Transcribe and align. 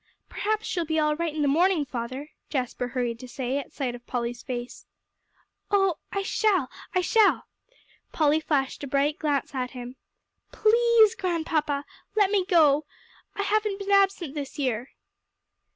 "Perhaps 0.29 0.65
she'll 0.65 0.83
be 0.83 0.97
all 0.97 1.15
right 1.15 1.31
in 1.35 1.43
the 1.43 1.47
morning, 1.47 1.85
father," 1.85 2.31
Jasper 2.49 2.87
hurried 2.87 3.19
to 3.19 3.27
say, 3.27 3.59
at 3.59 3.71
sight 3.71 3.93
of 3.93 4.07
Polly's 4.07 4.41
face. 4.41 4.87
"Oh, 5.69 5.99
I 6.11 6.23
shall 6.23 6.71
I 6.95 7.01
shall." 7.01 7.43
Polly 8.11 8.39
flashed 8.39 8.83
a 8.83 8.87
bright 8.87 9.19
glance 9.19 9.53
at 9.53 9.69
him. 9.77 9.97
"Please, 10.51 11.13
Grandpapa, 11.13 11.85
let 12.15 12.31
me 12.31 12.43
go. 12.47 12.85
I 13.35 13.43
haven't 13.43 13.77
been 13.77 13.91
absent 13.91 14.33
this 14.33 14.57
year." 14.57 14.89